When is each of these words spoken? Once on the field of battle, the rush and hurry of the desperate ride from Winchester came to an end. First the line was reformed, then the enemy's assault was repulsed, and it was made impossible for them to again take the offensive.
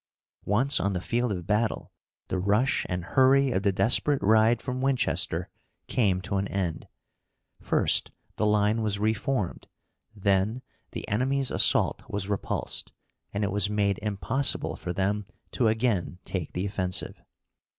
Once 0.47 0.79
on 0.79 0.93
the 0.93 0.99
field 0.99 1.31
of 1.31 1.45
battle, 1.45 1.91
the 2.29 2.39
rush 2.39 2.87
and 2.89 3.05
hurry 3.05 3.51
of 3.51 3.61
the 3.61 3.71
desperate 3.71 4.19
ride 4.23 4.59
from 4.59 4.81
Winchester 4.81 5.47
came 5.87 6.19
to 6.19 6.37
an 6.37 6.47
end. 6.47 6.87
First 7.59 8.09
the 8.35 8.47
line 8.47 8.81
was 8.81 8.97
reformed, 8.97 9.67
then 10.15 10.63
the 10.89 11.07
enemy's 11.07 11.51
assault 11.51 12.01
was 12.09 12.29
repulsed, 12.29 12.91
and 13.31 13.43
it 13.43 13.51
was 13.51 13.69
made 13.69 13.99
impossible 14.01 14.75
for 14.75 14.91
them 14.91 15.23
to 15.51 15.67
again 15.67 16.17
take 16.25 16.53
the 16.53 16.65
offensive. 16.65 17.21